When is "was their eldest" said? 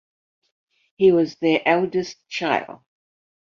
1.11-2.27